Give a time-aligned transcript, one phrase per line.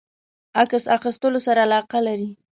[0.61, 2.29] عکس اخیستلو سره علاقه لری؟